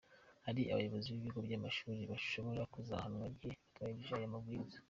Hari 0.45 0.61
abayobozi 0.71 1.07
b’ibigo 1.13 1.39
by’amashuri 1.47 2.01
bashobora 2.11 2.61
kuzahanwa 2.73 3.23
igihe 3.33 3.51
batubahirije 3.57 4.11
aya 4.15 4.33
mabwiriza. 4.33 4.77